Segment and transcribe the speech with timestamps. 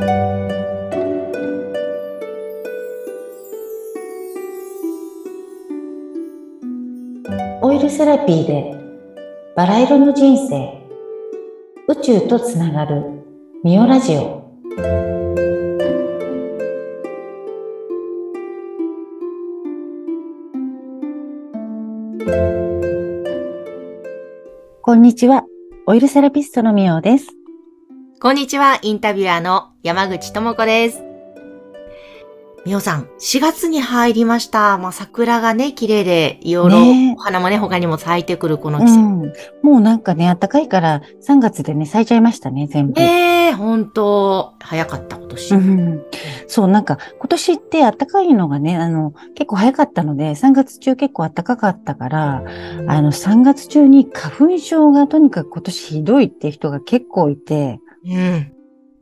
[0.00, 0.02] オ
[7.72, 8.76] イルセラピーで
[9.56, 10.86] バラ色の人生。
[11.88, 13.24] 宇宙とつながる
[13.64, 14.46] ミオラジオ。
[24.82, 25.44] こんにちは。
[25.86, 27.26] オイルセラピストのミオです。
[28.20, 31.02] こんにちは、インタビュアーの山口智子です。
[32.66, 34.76] みおさん、4月に入りました。
[34.76, 36.78] まあ、桜がね、綺麗で、いろいろ
[37.14, 38.98] お花もね、他にも咲いてくるこのう季節。
[38.98, 39.32] ん
[39.62, 45.54] もうなんかね暖かいから3月でね咲いちゃいましたね全部、ええ本当早かった、今年。
[45.54, 46.02] うん
[46.48, 52.44] そう、なんか、今年って暖かいのがね、あの、結構早かったので、3月中結構暖かかったから、
[52.86, 58.52] あの、3月中に花粉症がとにかく今年ひどいって人が結構いて、うん。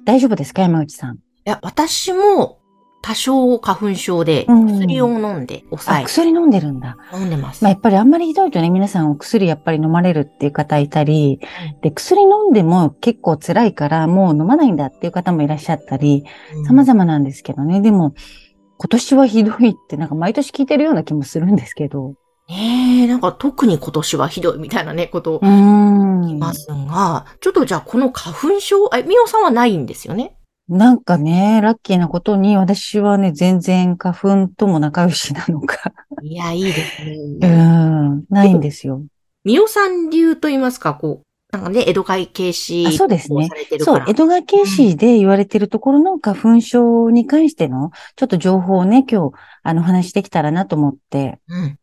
[0.00, 0.62] い大丈夫ですか？
[0.62, 1.18] 山内さん。
[1.44, 2.58] や、私も、
[3.02, 6.98] 多少花粉症で、うん薬を飲んで、あ、抑薬飲んでるんだ。
[7.14, 7.64] え、飲んでます。
[7.64, 11.40] まあ、やっぱりあんまりひどいとね、皆さんお薬やっぱり飲まれるっていう方いたり、
[11.80, 17.80] で、薬飲んでも結構辛いからもう飲まないんだっていう方もいらっしゃったり、うん様々なんですけどね。
[17.80, 18.12] でも、
[18.76, 22.14] 今年はひどいってなんか毎年聞いてるような気もするんですけど。
[22.50, 25.40] ねえ、なんか特に今年はひどいみたいなね、ことを
[26.28, 30.36] いますが、ちょっとじゃあこの花粉症、え、みおさんはないんですよね？
[30.68, 35.92] なんかね、ラッキーなことに私はね、全然花粉とも仲良しなのか。
[36.22, 37.48] いや、いいですうね。
[37.48, 39.02] ん、ないんですよ。
[39.42, 43.48] みおさん流と言いますか、こう、なんかね、江戸会警視あそうですね。
[43.80, 49.32] そう江戸川警視で言われてるところの花粉症に関しての、ちょっと情報をね、今日、
[49.64, 51.40] あの、話してきたらなと思って。
[51.48, 51.78] うん。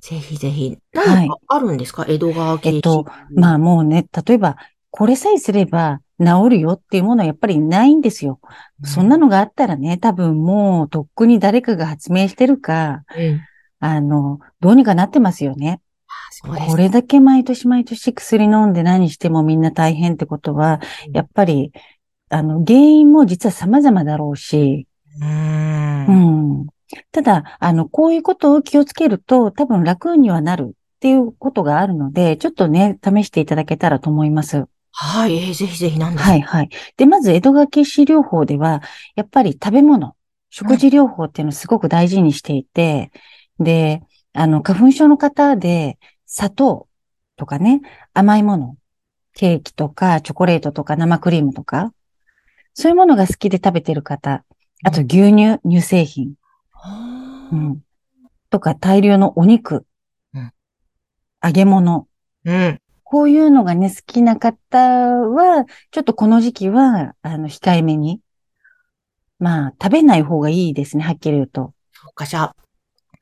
[0.00, 0.78] ぜひぜひ。
[0.94, 2.76] はい何かあるんですか、江戸川警視？
[2.76, 4.56] えっと、まあもうね、例えば、
[4.90, 8.40] これさえすれば治るよっていうものはやっぱりないんですよ。
[8.84, 13.40] そんなのがあったらね、多分もうとっくに誰かが発明してるか、うん。
[13.80, 15.80] あの、どうにかなってますよね。
[16.30, 20.80] そうですこれだけ毎年毎年薬飲んで何してもみんな大変ってことは、
[21.12, 21.72] やっぱり、
[22.30, 24.86] あの、原因も実は様々だろうし、
[25.20, 26.06] うーん。
[26.06, 26.66] うん。
[27.12, 34.66] ただ、あの、こういうことを気をつけると多分楽にはなるっていうことがあるので、ちょっとね、試していただけたらと思います。
[34.90, 36.70] はい、えーぜひぜひ、なんですかはい、はい。
[36.96, 38.82] で、まず、江戸川消し療法では、
[39.14, 40.16] やっぱり食べ物、
[40.50, 43.12] 食事療法っていうのをすごく大事にしていて、
[43.60, 46.88] で、あの、花粉症の方で、砂糖
[47.36, 47.80] とかね、
[48.12, 48.76] 甘いもの、
[49.34, 51.92] ケーキとか、チョコレートとか、生クリームとか、
[52.74, 54.44] そういうものが好きで食べてる方、
[54.84, 56.34] あと牛乳、乳製品、
[57.52, 57.82] うん、
[58.50, 59.84] とか、大量のお肉、
[60.34, 60.52] うん
[61.42, 62.08] 揚げ物、
[62.44, 62.80] うん。
[63.04, 68.20] こういうのがね、好きな方は、ちょっとこの時期は、あの、控えめに。
[69.38, 71.72] まあ、食べない方がいいですね、はっきり言うと。
[71.92, 72.56] そうか、じゃあ、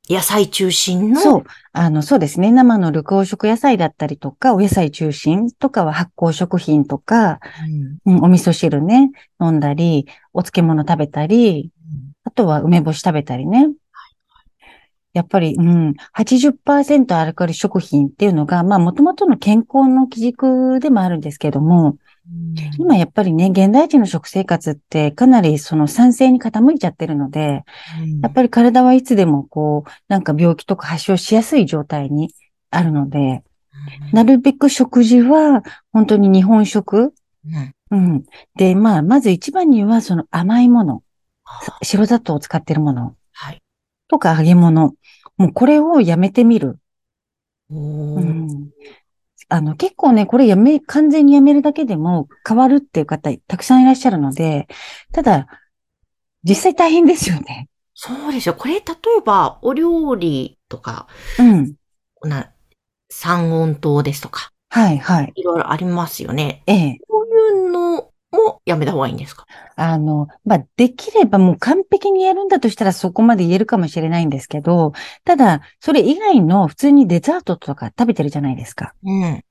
[0.08, 1.20] 野菜中心の。
[1.20, 1.44] そう。
[1.72, 2.52] あの、そうですね。
[2.52, 7.40] 生の緑黄色野菜だったりとか、お野菜中心とかは発酵食品とか、
[8.06, 8.16] うん。
[8.16, 9.10] うん、お味噌汁ね、
[9.40, 11.70] 飲んだり、お漬物食べたり、
[12.24, 13.68] あとは梅干し食べたりね。
[15.16, 21.96] やっぱり、うん、80%アルカリ食品っていうのが、まあ、もともとの健康の基軸でもあるんですけども、
[22.78, 27.64] 今やっぱりね、現代人の食生活ってかなりその酸性に傾いちゃってるので、
[28.02, 28.20] うん。
[28.20, 32.34] やっぱり体はいつでもこう、なんか病気とか発症しやすい状態に
[32.70, 33.42] あるので、
[34.12, 35.62] なるべく食事は
[35.94, 37.14] 本当に日本食。
[37.46, 37.74] うん。
[37.90, 38.24] うん。
[38.54, 41.02] で、まあ、まず一番にはその甘いもの、
[41.62, 43.04] さ白砂糖を使ってるもの。
[43.04, 43.14] はい。
[44.08, 44.94] とか揚げ物、
[45.36, 46.78] もうこれをやめてみる。
[47.70, 47.78] う
[48.20, 48.70] ん。
[49.48, 54.66] あの、結構ね、これやめ、完全にやめるだけでも変わるっていう方たくさんいらっしゃるので、
[55.12, 55.46] ただ、
[56.42, 57.68] 実際大変ですよね。
[57.94, 58.54] そうですよ。
[58.54, 61.06] これ、例えば、お料理とか、
[61.38, 61.74] うん。
[62.22, 62.52] な、
[63.08, 65.32] 三温糖ですとか、はい、はい。
[65.34, 66.62] いろいろありますよね。
[66.66, 66.98] ええ。
[67.08, 69.46] こういうのもやめた方がいいんですか？
[69.76, 74.92] あの、まあ、できればもう完璧にやるんだとしたらそこまで言えるかもしれないんですけど、
[75.24, 78.94] ただ、それ以外の普通にデザートとか食べてるじゃないですか。
[79.04, 79.42] うん。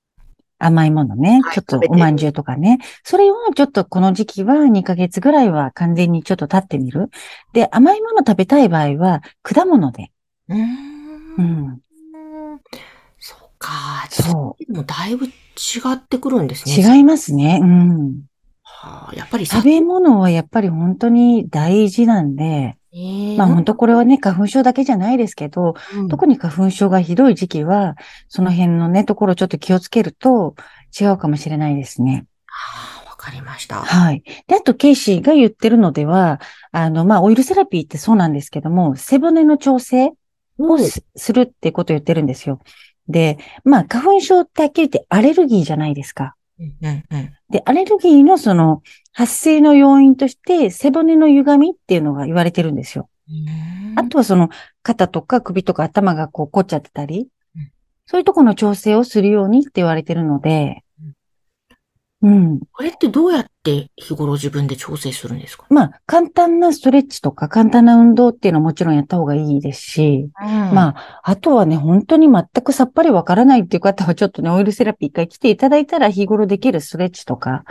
[0.58, 1.40] 甘いものね。
[1.42, 2.78] はいちょっとおまんじゅうとかね。
[3.04, 7.10] それをちょっとこの時期は2ヶ月ぐらいは完全にちょっと経ってみる。
[7.52, 10.10] で、甘いもの食べたい場合は果物で。
[10.48, 10.62] うーん。
[11.38, 11.80] うん。
[13.18, 14.06] そうか。
[14.10, 14.64] そう。
[14.64, 15.30] でもだいぶ違
[15.92, 16.96] ってくるんですね。
[16.96, 17.60] 違いますね。
[17.62, 18.22] うん。
[18.78, 27.96] はあ、やっぱりさ食べ物はやっぱり本当に大事なんで、えーまあ本当これはね、花粉症だけじゃないですけど、うん特に花粉症がひどい時期は、
[28.28, 30.54] その辺のね、ところちょっと気をつけると
[30.98, 32.26] 違うかもしれないですね。
[32.48, 33.76] ああ、わかかりました。
[33.82, 34.22] はい。
[34.46, 36.40] で、あと、ケイシーが言ってるのでは、
[36.70, 40.12] あの、まあ、オイルセラピーってそうなんですけども、背骨の調整
[40.58, 42.60] をすするってことを言ってるんですよ。
[43.08, 46.35] で、まあ、花粉症ってはっきり言ってアレルギーじゃないですか。
[46.58, 47.32] うんうんうん。
[47.50, 48.82] で、アレルギーのその
[49.12, 53.08] 発生の要因として背骨の歪みっていうのが言われてるんですよ。
[53.96, 54.50] あとはその
[54.82, 57.72] 肩とか首とか頭がこう凝っちゃってたりうん、
[58.06, 60.84] そういうところの調整をするようにって言われてるので、
[62.26, 62.60] うん。
[62.72, 65.64] これってどうやって日頃自分で調整するんですか？
[65.70, 77.64] まあ、簡単なストレッチとか簡単な運動っていうのはもちろんやった方がいいですし、ままあ、あとはね、本当に全くさっぱりわからないっていう方はちょっとね、オイルセラピー一回来ていただいたら日頃できるストレッチとか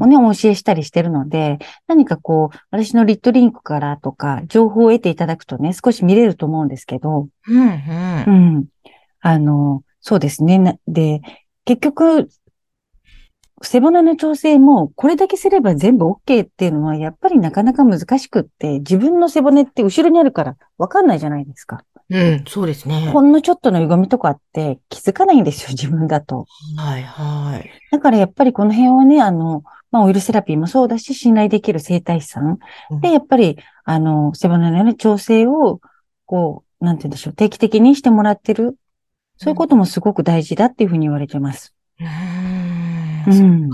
[0.00, 8.30] をね、お教えしたりしてるので、何かこう、私のリットリンクからとか、情報を得ていただくとね、少し見れると思うんですけど、うんうんう。
[8.60, 8.64] ん。
[9.20, 10.58] あの、そうですね。
[10.58, 11.20] なで、
[11.64, 12.28] 結局、
[13.62, 21.84] 背骨の調整もこれだけすれば全部 OK っていうのはやっぱりなかなか難しくって、自分の背骨って後ろにあるからわかんないじゃないですか。
[22.10, 23.10] うん、そうですね。
[23.10, 26.46] ほんのちょっとの歪みとかって気づかないんですよ、自分だと。
[26.76, 27.70] はいはい。
[27.90, 32.58] だからやっぱりこの辺をね、あの、まあ、オイルセラピーもそうだし、信頼できる整体師さん
[32.90, 35.80] うんで、やっぱり、あの、背骨のね、調整を、
[36.26, 38.76] こう、なんて言うんでしょう、定期的にしてもらってる。
[39.38, 41.74] そういうこともすごく大事だっていうふうに言われてます。
[42.00, 42.37] うー。
[43.30, 43.70] うんん。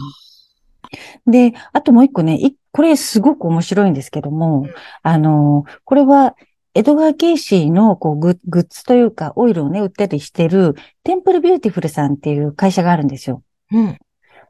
[1.27, 6.35] で、あともう一個ね、いこれすごく面白いんですけども、うんあの、これは、
[6.77, 10.75] エドガー・ケイシーのこうグッグッズというか、オイルをね、売ったりしてる、
[11.05, 13.45] Temple Beautiful さんっていう会社があるんですよ。
[13.71, 13.99] うん。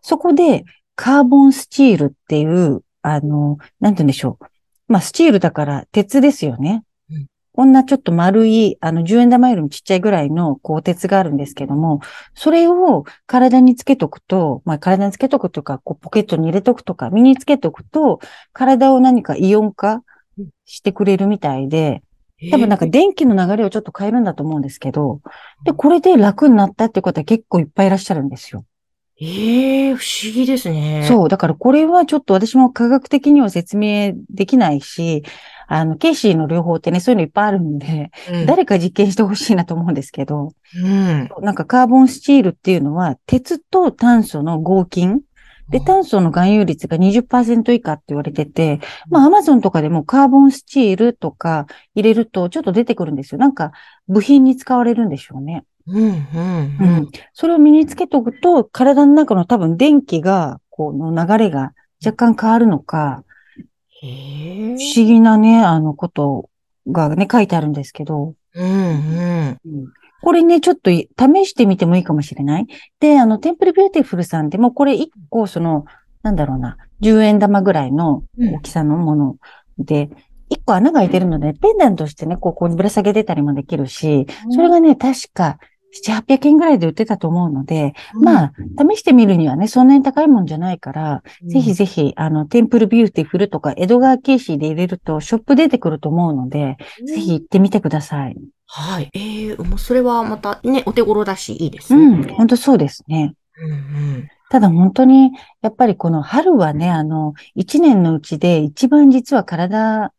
[0.01, 0.65] そこで、
[0.97, 4.45] カーボンスチールっていう、あの、なんて言うんでしょう。
[4.89, 6.85] まあ、スチールだから鉄ですよね。
[7.57, 12.01] うんこんなちょっと丸い、あの、10円玉よりもちっちゃいぐらいの、こう、鉄があるんですけども、
[12.35, 18.19] それを体につけとくと、まあ、体につけとくとか、こう、ポケットに入れとくとか、身につけとくと、
[18.53, 20.03] 体を何かイオン化
[20.65, 22.03] してくれるみたいで、
[22.51, 25.21] 多分なんか電気の流れをちょっと変えるんだと思うんですけど、
[25.65, 28.65] で、これで楽になったっていう方結構いっぱいいらっしゃるんですよ。
[29.21, 31.07] ええ不思議ですね。
[31.09, 31.29] そう。
[31.29, 35.23] だからこれはちょっと私も科学的には説明できないし、
[35.67, 38.47] あの、ケイシーの療法ってね、そういうのいっぱいあるんで、うん。
[38.47, 41.29] 誰か実験してほしいなと思うんですけど、うん。
[41.41, 45.21] なんかカーボンスチールっていうのは、鉄と炭素の合金。
[45.71, 53.39] で、炭素の含有率が20%以下って言われてて、まあ、アマゾンとかでもカーボンスチールとか入れるとちょっと出てくるんですよ。
[53.39, 53.73] なんか、
[54.07, 55.65] 部品に使われるんでしょうね。
[55.87, 56.17] うん、うん、う
[56.81, 57.09] うんん。
[57.33, 61.73] それを身につけておくと、体の中の多分電気が、この流れが
[62.05, 63.25] 若干変わるのか、
[64.05, 66.51] 不思議なね、あのこと
[66.87, 69.93] がね、書いてあるんですけど、うん、うん。
[70.23, 72.67] これね、ちょっとい試してみてもいいかもしれない。
[73.01, 75.85] で、あの、テンプルビューティフルさんでも、これ1個、その、
[76.23, 79.37] なんだろうな、10円玉ぐらいの大きさのもの
[79.79, 80.09] で、
[80.51, 85.59] 1個穴が開いてるので、ペンダントとしてね、ここにぶら下げてたりもできるし、それがね、確か、
[86.03, 88.53] 7、800円ぐらいで売ってたと思うので、まあ、
[88.91, 96.77] 試してみるにはね、そんなに高いもんじゃないから、ぜひぜひ、あの、テンプルビューティフルとか、エドガー・ケイシーで入れると、ショップ出てくると思うので、
[97.07, 98.37] ぜひ行ってみてください。
[98.67, 99.11] はい。
[99.15, 102.27] ええもうそれはまたね、お手頃だし、いいですうね。
[102.27, 103.35] ん、本当そうですね。
[103.63, 104.29] うん、うん。
[104.51, 105.31] ただ本当に、
[105.63, 110.13] やっぱりこの春はね、あの、一年のうちで一番実は体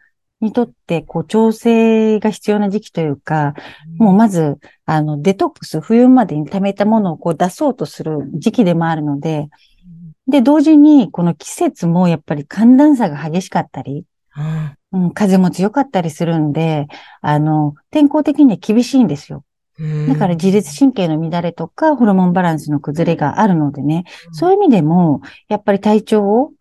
[0.45, 3.53] にとって、こう、調整が必要な時期というか、
[3.97, 9.49] もうまず、あの、デトックス、冬までに溜めたものをこう出そうとする時期でもあるので、
[10.27, 14.05] で、同時に、この季節もやっぱり寒暖差が激しかったり、
[14.91, 16.87] うん、風も強かったりするんで、
[17.21, 19.43] あの、天候的には厳しいんですよ。
[19.79, 20.07] うん。
[20.07, 26.51] だから自律神経の乱れとか、ホルモンバランスの崩れがあるのでね、そういう意味でも、やっぱり体調を、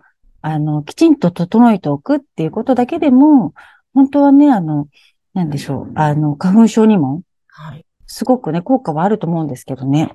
[0.42, 3.54] あの、きちんと整えておくっていうことだけでも、
[3.94, 4.88] 本当はね、あの、
[5.32, 7.84] なんでしょう、あの、花粉症にも、はい。
[8.06, 10.14] すごくね、効果はあると思うんですけどね。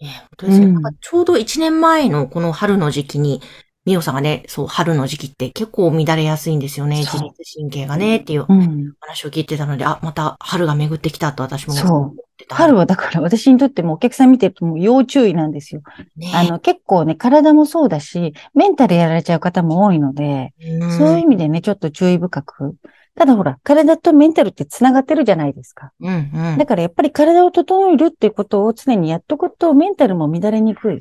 [0.00, 0.66] ええ本当ですね。
[0.66, 3.40] うんなんかちょうど1年前のこの春の時期に、
[3.84, 6.98] みおさんがね、そう、春の時期って結構乱れやすいんですよね。
[6.98, 8.92] 自律神経がね、っていううん。
[9.00, 12.54] 話を聞いてたので、あ、また春が巡ってきたと私も思ってた。
[12.54, 15.80] 春はだから私にとってもお客さん見てるともう要注意なんですよ。
[16.16, 22.76] ね、あの、結構ね、体もそうだし、メンタルやられちゃう方も多いので、うん、そういう意味でね、ちょっと注意深く。
[23.18, 25.90] ただほら、体とメンタルって繋がってるじゃないですか。
[26.00, 26.58] うんうん。
[26.58, 30.96] だからやっぱり体を整えるっていうことを常にやっとくと、メンタルも乱れにくい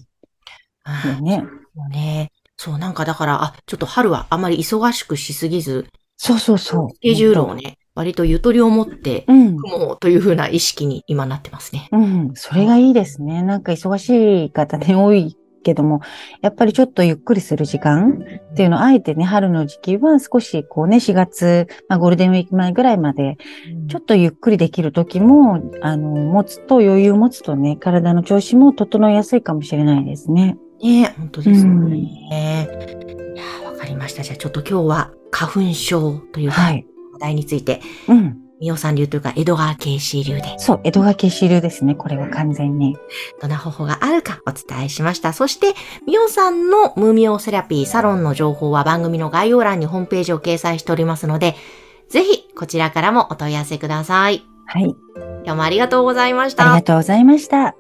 [1.22, 1.46] ね。
[1.76, 2.32] そうね。
[2.58, 5.86] そう、なんかだから、あ、ちょっと春はあまり忙しくしすぎず、
[6.18, 6.90] そうそうそう。
[6.96, 9.58] スケジュールをね、割とゆとりを持って、うん。
[9.58, 11.88] 組もうというふうな意識に今なってますね。
[11.92, 12.32] うん。
[12.34, 13.44] それがいいですね。
[13.44, 16.00] なんか忙しい方ね、多いけども、
[16.42, 23.38] やっぱりちょっとゆっくりする時間っていうのを、あえてね、春の時期は少しこうね、4月、まあ、ゴールデンウィーク前ぐらいまで、
[23.90, 30.58] ちょっとゆっくりできる時も、あの、持つと余裕持つとね、体の調子も整いやすいかもしれないですね。
[30.82, 31.98] ね本当ですね。
[31.98, 34.24] いやわかりました。
[34.24, 36.86] じゃあちょっと今日は花粉症という話
[37.20, 38.47] 題について、うん。
[38.60, 40.58] みおさん流というか、江戸川慶子流で。
[40.58, 41.94] そう、江戸川慶子流ですね。
[41.94, 42.98] これは完全に。
[43.40, 45.32] どんな方法があるかお伝えしました。
[45.34, 45.74] そして、
[46.08, 51.56] みおさんのムーミオセラピーサロンの情報は番組の概要欄にホームページを掲載しておりますので、
[52.10, 54.44] ぜひこちらからもお問い合わせください。
[54.66, 54.96] はい。
[55.44, 56.64] 今日もありがとうございました。
[56.64, 57.76] ありがとうございました。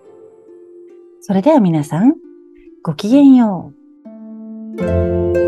[1.21, 2.15] それでは皆さん、
[2.83, 3.73] ごきげんよ
[4.79, 5.46] う。